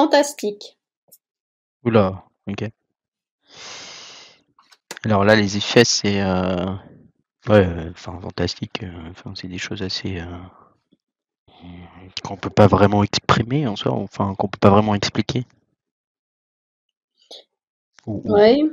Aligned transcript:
fantastique. 0.00 0.76
Oula, 1.84 2.24
ok. 2.46 2.70
Alors 5.04 5.24
là, 5.24 5.36
les 5.36 5.56
effets, 5.58 5.84
c'est 5.84 6.22
euh, 6.22 6.64
ouais, 7.48 7.66
euh, 7.66 7.90
enfin 7.92 8.18
fantastique. 8.20 8.82
euh, 8.84 9.10
Enfin, 9.10 9.32
c'est 9.36 9.48
des 9.48 9.58
choses 9.58 9.82
assez 9.82 10.20
euh, 10.20 10.26
qu'on 12.24 12.36
peut 12.36 12.50
pas 12.50 12.66
vraiment 12.66 13.02
exprimer 13.02 13.66
en 13.66 13.76
soi, 13.76 13.92
enfin 13.92 14.34
qu'on 14.36 14.48
peut 14.48 14.58
pas 14.60 14.70
vraiment 14.70 14.94
expliquer. 14.94 15.44
Ou- 18.06 18.20
ou- 18.24 18.32
Oui. 18.34 18.70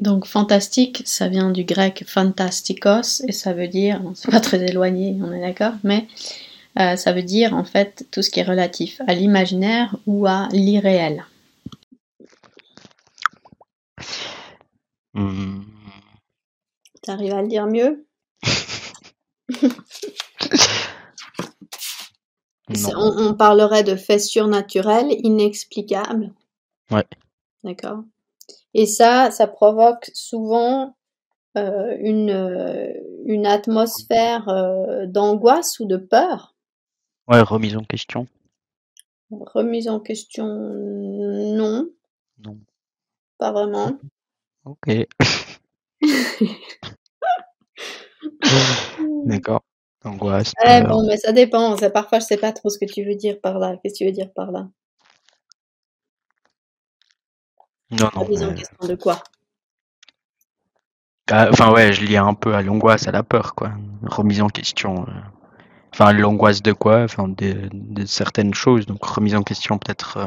Donc 0.00 0.26
fantastique, 0.26 1.02
ça 1.06 1.28
vient 1.28 1.50
du 1.50 1.64
grec 1.64 2.04
fantastikos 2.06 3.22
et 3.26 3.32
ça 3.32 3.54
veut 3.54 3.68
dire, 3.68 4.00
bon, 4.00 4.14
c'est 4.14 4.30
pas 4.30 4.40
très 4.40 4.62
éloigné, 4.62 5.16
on 5.22 5.32
est 5.32 5.40
d'accord, 5.40 5.72
mais 5.84 6.06
euh, 6.78 6.96
ça 6.96 7.12
veut 7.12 7.22
dire 7.22 7.54
en 7.54 7.64
fait 7.64 8.06
tout 8.10 8.22
ce 8.22 8.30
qui 8.30 8.40
est 8.40 8.44
relatif 8.44 9.00
à 9.06 9.14
l'imaginaire 9.14 9.96
ou 10.06 10.26
à 10.26 10.48
l'irréel. 10.52 11.24
Hmm, 15.14 15.62
T'arrives 17.02 17.32
à 17.32 17.42
le 17.42 17.48
dire 17.48 17.66
mieux? 17.66 18.06
On, 22.68 23.28
on 23.28 23.34
parlerait 23.34 23.84
de 23.84 23.94
faits 23.94 24.20
surnaturels, 24.20 25.12
inexplicables. 25.22 26.32
Ouais. 26.90 27.06
D'accord. 27.62 28.02
Et 28.74 28.86
ça, 28.86 29.30
ça 29.30 29.46
provoque 29.46 30.10
souvent 30.14 30.96
euh, 31.56 31.96
une, 32.00 32.30
euh, 32.30 32.92
une 33.24 33.46
atmosphère 33.46 34.48
euh, 34.48 35.06
d'angoisse 35.06 35.80
ou 35.80 35.86
de 35.86 35.96
peur. 35.96 36.55
Ouais, 37.28 37.40
remise 37.40 37.76
en 37.76 37.84
question. 37.84 38.26
Remise 39.30 39.88
en 39.88 40.00
question, 40.00 40.46
non, 40.46 41.88
Non. 42.44 42.58
pas 43.38 43.52
vraiment. 43.52 43.98
Ok. 44.64 44.88
D'accord. 49.26 49.62
Angoisse. 50.04 50.52
Ouais, 50.64 50.82
peur. 50.82 50.90
bon, 50.90 51.06
mais 51.06 51.16
ça 51.16 51.32
dépend. 51.32 51.76
Ça, 51.76 51.90
parfois, 51.90 52.20
je 52.20 52.26
sais 52.26 52.36
pas 52.36 52.52
trop 52.52 52.70
ce 52.70 52.78
que 52.78 52.84
tu 52.84 53.04
veux 53.04 53.16
dire 53.16 53.40
par 53.40 53.58
là. 53.58 53.76
Qu'est-ce 53.82 53.94
que 53.94 53.98
tu 53.98 54.04
veux 54.04 54.12
dire 54.12 54.32
par 54.32 54.52
là? 54.52 54.68
Non, 57.90 58.08
non. 58.14 58.22
Remise 58.22 58.42
en 58.44 58.54
question 58.54 58.86
de 58.86 58.94
quoi? 58.94 59.20
Ah, 61.30 61.48
Enfin 61.50 61.72
ouais, 61.72 61.92
je 61.92 62.04
lis 62.04 62.16
un 62.16 62.34
peu 62.34 62.54
à 62.54 62.62
l'angoisse, 62.62 63.08
à 63.08 63.10
la 63.10 63.24
peur, 63.24 63.56
quoi. 63.56 63.72
Remise 64.04 64.40
en 64.42 64.48
question. 64.48 65.04
euh. 65.08 65.12
Enfin, 65.98 66.12
l'angoisse 66.12 66.62
de 66.62 66.74
quoi? 66.74 67.04
Enfin, 67.04 67.26
de, 67.26 67.70
de 67.72 68.04
certaines 68.04 68.52
choses. 68.52 68.84
Donc, 68.84 69.02
remise 69.02 69.34
en 69.34 69.42
question 69.42 69.78
peut-être 69.78 70.18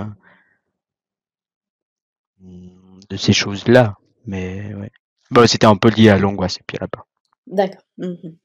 euh, 2.42 2.48
de 3.08 3.16
ces 3.16 3.34
choses-là. 3.34 3.96
Mais 4.26 4.74
ouais. 4.74 4.90
Bon, 5.30 5.48
c'était 5.48 5.68
un 5.68 5.76
peu 5.76 5.90
lié 5.92 6.10
à 6.10 6.18
l'angoisse 6.18 6.58
et 6.58 6.64
puis 6.66 6.78
à 6.78 6.82
la 6.82 6.88
peur. 6.88 7.06
D'accord. 7.46 7.84
Mhm. 8.00 8.36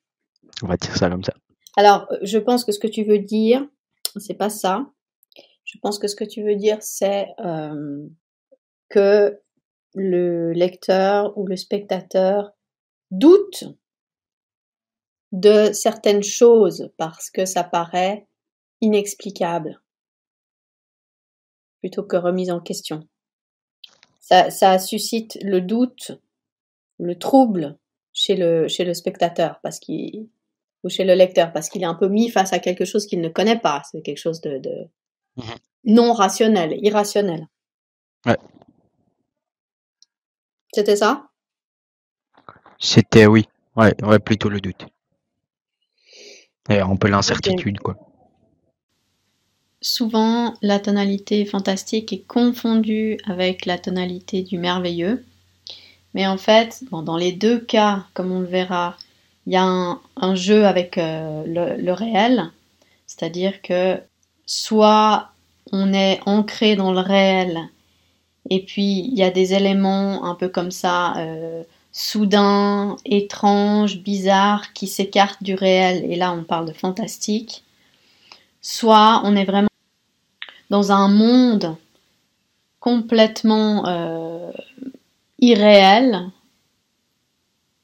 On 0.62 0.67
va 0.67 0.77
dire 0.77 0.95
ça 0.95 1.08
comme 1.08 1.25
ça. 1.25 1.33
Alors, 1.78 2.06
euh, 2.11 2.19
je 2.20 2.36
pense 2.36 2.62
que 2.62 2.72
ce 2.72 2.78
que 2.78 2.89
tu 2.89 3.05
veux 3.05 3.20
dire, 3.20 3.67
c'est 4.17 4.34
pas 4.34 4.50
ça. 4.50 4.84
Je 5.64 5.78
pense 5.78 5.98
que 5.98 6.08
ce 6.08 6.17
que 6.17 6.25
tu 6.25 6.45
veux 6.45 6.56
dire, 6.56 6.77
c'est 6.83 7.28
euh, 7.42 8.06
que 8.91 9.41
le 9.95 10.52
lecteur 10.52 11.39
ou 11.39 11.47
le 11.47 11.56
spectateur 11.56 12.50
doute 13.11 13.64
de 15.34 15.72
certaines 15.72 16.22
choses 16.22 16.92
parce 16.96 17.28
que 17.28 17.45
ça 17.45 17.64
paraît 17.64 18.27
inexplicable 18.80 19.80
plutôt 21.80 22.05
que 22.05 22.17
remise 22.17 22.50
en 22.52 22.61
question. 22.61 23.06
Ça, 24.20 24.50
ça 24.50 24.78
suscite 24.78 25.36
le 25.42 25.61
doute, 25.61 26.12
le 26.98 27.18
trouble 27.18 27.77
chez 28.12 28.36
le, 28.36 28.68
chez 28.68 28.84
le 28.84 28.95
spectateur 28.95 29.58
parce 29.62 29.80
qu'il 29.80 30.28
ou 30.84 30.89
chez 30.89 31.05
le 31.05 31.14
lecteur 31.14 31.52
parce 31.52 31.68
qu'il 31.68 31.83
est 31.83 31.86
un 31.86 31.95
peu 31.95 32.08
mis 32.08 32.30
face 32.30 32.52
à 32.52 32.61
quelque 32.61 32.84
chose 32.84 33.06
qu'il 33.06 33.20
ne 33.20 33.28
connaît 33.28 33.58
pas. 33.58 33.83
C'est 33.90 34.02
quelque 34.02 34.18
chose 34.18 34.40
de, 34.40 34.58
de 34.58 34.89
Mhm. 35.36 35.55
non 35.86 36.12
rationnel, 36.12 36.78
irrationnel. 36.80 37.48
Ouais. 38.24 38.39
C'était 40.72 40.95
ça? 40.95 41.28
C'était 42.78 43.27
oui. 43.27 43.48
Ouais, 43.74 43.92
ouais, 44.05 44.20
plutôt 44.20 44.48
le 44.48 44.61
doute. 44.61 44.86
Et 46.70 46.80
un 46.80 46.97
peu 46.97 47.08
l'incertitude, 47.08 47.79
quoi. 47.80 47.97
Souvent, 49.80 50.55
la 50.63 50.79
tonalité 50.79 51.45
fantastique 51.45 52.13
est 52.13 52.27
confondue 52.27 53.19
avec 53.27 53.67
la 53.67 53.77
tonalité 53.77 54.42
du 54.42 54.57
merveilleux. 54.57 55.25
Mais 56.14 56.27
en 56.27 56.39
fait, 56.39 56.83
bon, 56.91 57.02
dans 57.02 57.19
les 57.19 57.33
deux 57.33 57.58
cas, 57.58 58.07
comme 58.14 58.33
on 58.33 58.41
le 58.41 58.47
verra, 58.47 58.97
il 59.47 59.52
y 59.52 59.57
a 59.57 59.64
un, 59.64 60.01
un 60.17 60.35
jeu 60.35 60.64
avec 60.64 60.97
euh, 60.97 61.45
le, 61.47 61.83
le 61.83 61.92
réel. 61.92 62.51
C'est-à-dire 63.07 63.61
que 63.61 64.01
soit 64.46 65.31
on 65.73 65.92
est 65.92 66.20
ancré 66.25 66.77
dans 66.77 66.92
le 66.92 67.01
réel 67.01 67.69
et 68.51 68.64
puis 68.64 69.01
il 69.01 69.14
y 69.14 69.23
a 69.23 69.31
des 69.31 69.55
éléments 69.55 70.25
un 70.25 70.35
peu 70.35 70.48
comme 70.48 70.70
ça, 70.70 71.17
euh, 71.17 71.63
soudains, 71.94 72.96
étranges, 73.06 74.00
bizarres, 74.00 74.72
qui 74.74 74.88
s'écartent 74.88 75.42
du 75.42 75.55
réel. 75.55 76.05
Et 76.10 76.16
là, 76.16 76.32
on 76.32 76.42
parle 76.42 76.66
de 76.66 76.72
fantastique. 76.72 77.62
Soit 78.60 79.22
on 79.24 79.36
est 79.36 79.44
vraiment 79.44 79.68
dans 80.70 80.90
un 80.90 81.08
monde 81.08 81.77
complètement 82.80 83.86
euh, 83.86 84.50
irréel, 85.38 86.30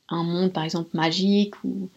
un 0.09 0.25
monde 0.25 0.53
par 0.53 0.65
exemple 0.65 0.91
magique 0.93 1.55
ou, 1.63 1.89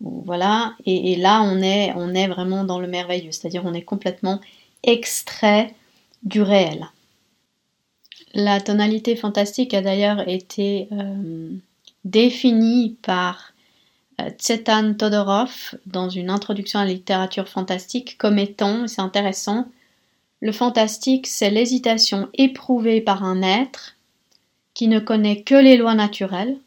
ou 0.00 0.22
voilà, 0.26 0.74
et, 0.84 1.12
et, 1.12 1.16
là 1.16 1.42
on 1.42 1.62
est, 1.62 1.92
on 1.94 2.12
est 2.14 2.26
vraiment 2.26 2.64
dans 2.64 2.80
le 2.80 2.88
merveilleux, 2.88 3.30
c'est-à-dire 3.30 3.64
on 3.64 3.72
est 3.72 3.82
complètement 3.82 4.40
extrait 4.82 5.74
du 6.24 6.42
réel. 6.42 6.88
La 8.34 8.60
tonalité 8.60 9.14
fantastique 9.14 9.74
a 9.74 9.82
d'ailleurs 9.82 10.26
été 10.26 10.88
euh, 10.92 11.50
définie 12.04 12.96
par 13.02 13.52
euh, 14.20 14.30
Tsetan 14.30 14.94
Todorov 14.94 15.74
dans 15.86 16.08
une 16.08 16.30
introduction 16.30 16.80
à 16.80 16.84
la 16.84 16.92
littérature 16.92 17.48
fantastique 17.48 18.16
comme 18.16 18.38
étant, 18.38 18.86
c'est 18.86 19.02
intéressant, 19.02 19.68
le 20.40 20.50
fantastique, 20.50 21.26
c'est 21.26 21.50
l'hésitation 21.50 22.28
éprouvée 22.34 23.00
par 23.00 23.22
un 23.22 23.42
être 23.42 23.96
qui 24.74 24.88
ne 24.88 24.98
connaît 24.98 25.42
que 25.42 25.54
les 25.54 25.76
lois 25.76 25.94
naturelles 25.94 26.58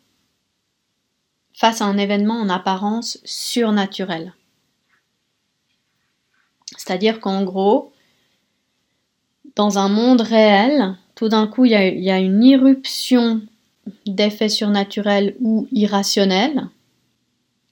face 1.54 1.82
à 1.82 1.86
un 1.86 1.98
événement 1.98 2.36
en 2.36 2.50
apparence 2.50 3.18
surnaturel. 3.24 4.34
C'est-à-dire 6.78 7.20
qu'en 7.20 7.44
gros, 7.44 7.92
dans 9.56 9.80
un 9.80 9.90
monde 9.90 10.22
réel, 10.22 10.96
tout 11.16 11.30
d'un 11.30 11.48
coup, 11.48 11.66
il 11.66 11.72
y, 11.72 12.12
a, 12.12 12.20
une 12.20 12.44
irruption 12.44 13.42
d'effets 14.06 14.50
surnaturels 14.50 15.36
ou 15.40 15.68
irrationnels 15.72 16.68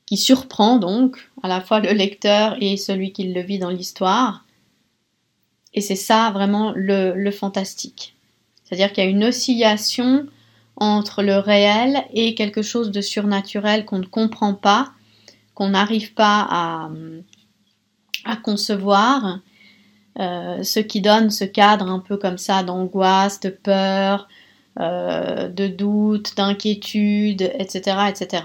qui 0.06 0.18
surprend 0.18 0.78
donc 0.78 1.30
à 1.44 1.48
la 1.48 1.60
fois 1.60 1.80
le 1.82 1.92
lecteur 1.92 2.56
et 2.62 2.78
celui 2.78 3.12
qui 3.12 3.26
le 3.34 3.42
vit 3.42 3.60
dans 3.60 3.70
l'histoire. 3.70 4.46
Et 5.74 5.82
c'est 5.82 5.96
ça 5.96 6.32
vraiment 6.32 6.72
le, 6.76 7.32
fantastique. 7.32 8.16
C'est-à-dire 8.64 8.94
qu'il 8.94 9.04
y 9.04 9.08
a 9.08 9.10
une 9.10 9.26
oscillation 9.26 10.26
entre 10.78 11.22
le 11.22 11.38
réel 11.38 12.04
et 12.14 12.36
quelque 12.36 12.62
chose 12.62 12.92
de 12.92 13.02
surnaturel 13.02 13.86
qu'on 13.86 14.00
ne 14.00 14.06
comprend 14.06 14.54
pas, 14.54 14.92
qu'on 15.54 15.70
n'arrive 15.70 16.14
pas 16.14 16.90
à 18.26 18.36
concevoir, 18.38 19.40
euh, 20.20 20.64
ce 20.64 20.80
qui 20.80 21.02
donne 21.02 21.30
ce 21.30 21.44
cadre 21.44 21.88
un 21.88 22.00
peu 22.00 22.18
comme 22.18 22.38
ça 22.38 22.64
d'angoisse, 22.64 23.40
de 23.40 23.50
peur, 23.50 24.28
euh, 24.80 25.50
de 25.50 25.68
doute, 25.68 26.36
d'inquiétude, 26.36 27.42
etc., 27.42 28.10
etc. 28.10 28.44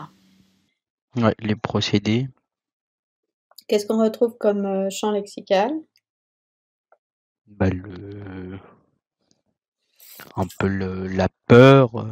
Ouais, 1.17 1.35
les 1.41 1.57
procédés. 1.57 2.29
Qu'est-ce 3.67 3.87
qu'on 3.87 4.03
retrouve 4.03 4.37
comme 4.39 4.65
euh, 4.65 4.91
champ 4.91 5.11
lexical? 5.11 5.73
Bah, 7.47 7.71
le... 7.71 8.59
Un 10.37 10.47
peu 10.59 10.69
le... 10.69 11.07
la 11.07 11.29
peur, 11.47 11.99
euh, 11.99 12.07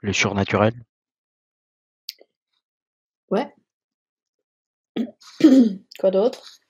le 0.00 0.12
surnaturel. 0.12 0.74
Ouais. 3.30 3.54
Quoi 5.98 6.10
d'autre? 6.10 6.60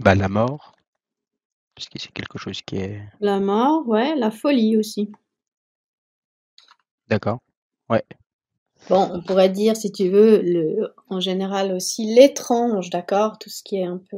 Bah, 0.00 0.14
la 0.14 0.28
mort. 0.28 0.72
Parce 1.74 1.88
que 1.88 1.98
c'est 1.98 2.12
quelque 2.12 2.38
chose 2.38 2.62
qui 2.62 2.76
est. 2.76 3.02
La 3.20 3.40
mort, 3.40 3.86
ouais, 3.88 4.14
la 4.16 4.30
folie 4.30 4.76
aussi. 4.76 5.10
D'accord. 7.08 7.40
Ouais. 7.88 8.04
Bon, 8.88 9.08
on 9.12 9.22
pourrait 9.22 9.48
dire, 9.50 9.76
si 9.76 9.90
tu 9.90 10.08
veux, 10.08 10.40
le, 10.42 10.94
en 11.08 11.20
général 11.20 11.72
aussi 11.72 12.14
l'étrange, 12.14 12.90
d'accord 12.90 13.38
Tout 13.38 13.50
ce 13.50 13.62
qui 13.62 13.76
est 13.76 13.84
un 13.86 13.98
peu. 13.98 14.16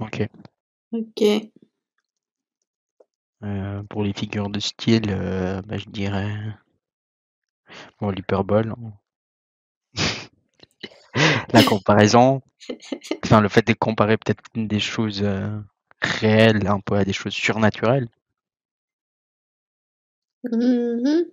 Ok. 0.00 0.28
Ok. 0.92 1.22
Euh, 3.42 3.82
pour 3.84 4.02
les 4.02 4.12
figures 4.12 4.50
de 4.50 4.60
style, 4.60 5.08
euh, 5.10 5.62
bah, 5.62 5.78
je 5.78 5.88
dirais. 5.88 6.36
Bon, 8.00 8.10
l'hyperbole. 8.10 8.72
hein. 8.72 8.92
La 11.52 11.62
comparaison. 11.62 12.42
Enfin, 13.24 13.40
le 13.40 13.48
fait 13.48 13.66
de 13.66 13.72
comparer 13.74 14.16
peut-être 14.16 14.42
des 14.54 14.80
choses 14.80 15.22
euh, 15.22 15.58
réelles 16.02 16.66
un 16.66 16.80
peu 16.80 16.96
à 16.96 17.04
des 17.04 17.12
choses 17.12 17.34
surnaturelles. 17.34 18.08
Mhm. 20.44 21.30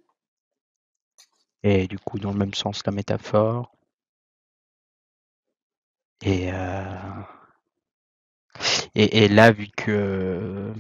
Et 1.62 1.88
du 1.88 2.00
coup, 2.00 2.18
dans 2.18 2.32
le 2.32 2.40
même 2.40 2.56
sens, 2.56 2.82
la 2.88 2.92
métaphore. 2.92 3.72
Et, 6.24 6.52
euh, 6.52 7.24
et, 8.96 9.24
et 9.24 9.28
là, 9.28 9.52
vu 9.52 9.68
que. 9.76 10.74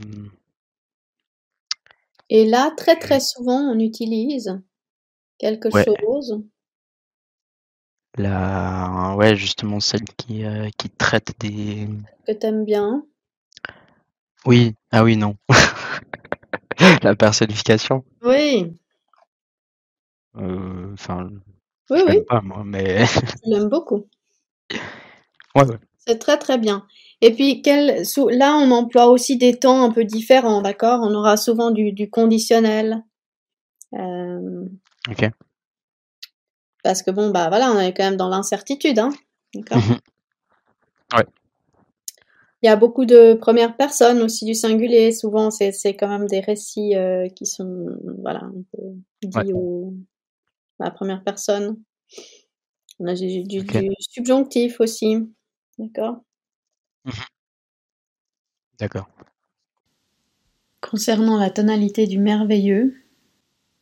Et 2.30 2.46
là, 2.46 2.72
très 2.78 2.98
très 2.98 3.20
souvent, 3.20 3.60
on 3.60 3.80
utilise 3.80 4.62
quelque 5.40 5.70
Ouais. 5.74 5.84
chose. 5.86 6.42
La, 8.18 9.14
ouais, 9.16 9.36
justement, 9.36 9.80
celle 9.80 10.04
qui, 10.04 10.44
euh, 10.44 10.70
qui 10.78 10.90
traite 10.90 11.34
des. 11.40 11.88
que 12.26 12.32
t'aimes 12.32 12.66
bien. 12.66 13.04
Oui, 14.46 14.74
ah 14.92 15.04
oui, 15.04 15.18
non. 15.18 15.36
La 17.04 17.16
personnification. 17.16 18.04
Oui, 18.24 18.76
euh, 20.38 20.94
Enfin, 20.94 21.30
oui, 21.90 22.00
je 22.00 22.06
oui, 22.06 22.22
pas, 22.28 22.42
moi, 22.42 22.64
mais. 22.66 23.06
je 23.06 23.50
l'aime 23.50 23.70
beaucoup. 23.70 24.08
ouais, 25.56 25.66
ouais. 25.66 25.78
C'est 25.98 26.20
très 26.20 26.38
très 26.38 26.58
bien. 26.58 26.86
Et 27.22 27.34
puis 27.34 27.62
quel, 27.62 28.04
là, 28.32 28.56
on 28.58 28.72
emploie 28.72 29.08
aussi 29.08 29.38
des 29.38 29.58
temps 29.60 29.84
un 29.84 29.92
peu 29.92 30.06
différents, 30.06 30.62
d'accord? 30.62 31.02
On 31.04 31.14
aura 31.14 31.36
souvent 31.36 31.72
du, 31.72 31.92
du 31.92 32.10
conditionnel. 32.10 33.04
Euh, 33.94 34.66
Ok. 35.10 35.30
Parce 36.88 37.04
que 37.04 37.12
bon, 37.12 37.32
bah 37.32 37.50
voilà, 37.50 37.74
on 37.74 37.80
est 37.82 37.94
quand 37.94 38.06
même 38.06 38.16
dans 38.16 38.30
l'incertitude, 38.30 38.98
hein 38.98 39.10
D'accord 39.54 39.78
Mhm. 39.80 39.98
Il 42.64 42.66
y 42.66 42.70
a 42.70 42.78
beaucoup 42.78 43.04
de 43.06 43.34
premières 43.34 43.76
personnes 43.76 44.22
aussi 44.22 44.46
du 44.46 44.54
singulier. 44.56 45.12
Souvent, 45.12 45.52
c'est 45.52 45.74
c'est 45.74 45.98
quand 45.98 46.08
même 46.08 46.28
des 46.28 46.40
récits 46.40 46.96
euh, 46.96 47.28
qui 47.28 47.46
sont 47.46 47.88
voilà 48.24 48.46
un 48.46 48.54
peu 48.72 48.84
dits 49.22 49.38
Ouais. 49.38 49.54
au 49.54 49.94
à 50.80 50.86
la 50.86 50.92
première 50.92 51.24
personne. 51.26 51.76
On 53.00 53.08
a 53.08 53.14
du, 53.16 53.44
du- 53.44 53.60
Ok. 53.60 53.78
du 53.78 53.90
subjonctif 54.00 54.80
aussi, 54.80 55.18
d'accord. 55.78 56.22
D'accord. 58.80 59.10
Concernant 60.80 61.38
la 61.38 61.50
tonalité 61.50 62.08
du 62.08 62.18
merveilleux, 62.18 62.96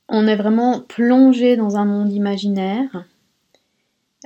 on 0.07 0.27
est 0.27 0.35
vraiment 0.35 0.81
plongé 0.81 1.55
dans 1.55 1.77
un 1.77 1.85
monde 1.85 2.11
imaginaire. 2.11 3.05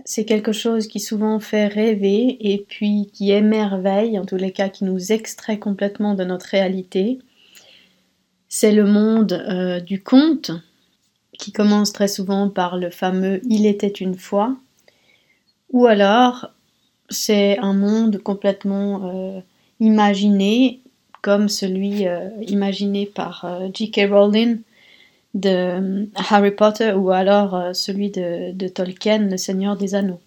C'est 0.05 0.25
quelque 0.25 0.51
chose 0.51 0.87
qui 0.87 0.99
souvent 0.99 1.39
fait 1.39 1.67
rêver 1.67 2.37
et 2.39 2.65
puis 2.67 3.09
qui 3.13 3.31
émerveille, 3.31 4.17
en 4.17 4.25
tous 4.25 4.37
les 4.37 4.51
cas 4.51 4.69
qui 4.69 4.85
nous 4.85 5.11
extrait 5.11 5.59
complètement 5.59 6.13
de 6.15 6.23
notre 6.23 6.47
réalité. 6.47 7.19
C'est 8.47 8.71
le 8.71 8.85
monde 8.85 9.33
euh, 9.33 9.79
du 9.79 10.01
conte, 10.01 10.51
qui 11.37 11.51
commence 11.51 11.93
très 11.93 12.07
souvent 12.07 12.49
par 12.49 12.77
le 12.77 12.89
fameux 12.89 13.39
Il 13.45 13.65
était 13.65 13.87
une 13.87 14.15
fois, 14.15 14.57
ou 15.71 15.85
alors 15.85 16.49
c'est 17.09 17.57
un 17.59 17.73
monde 17.73 18.17
complètement 18.17 19.09
euh, 19.09 19.39
imaginé, 19.79 20.81
comme 21.21 21.47
celui 21.49 22.07
euh, 22.07 22.29
imaginé 22.47 23.05
par 23.05 23.45
J.K. 23.73 24.09
Rowling 24.09 24.61
de 25.33 26.09
Harry 26.29 26.51
Potter, 26.51 26.93
ou 26.93 27.11
alors 27.11 27.55
euh, 27.55 27.73
celui 27.73 28.09
de, 28.09 28.51
de 28.51 28.67
Tolkien, 28.67 29.19
Le 29.19 29.37
Seigneur 29.37 29.77
des 29.77 29.95
Anneaux. 29.95 30.19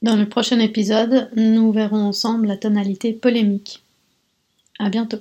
Dans 0.00 0.16
le 0.16 0.28
prochain 0.28 0.58
épisode, 0.58 1.30
nous 1.36 1.70
verrons 1.70 2.04
ensemble 2.04 2.48
la 2.48 2.56
tonalité 2.56 3.12
polémique. 3.12 3.82
À 4.78 4.88
bientôt. 4.88 5.20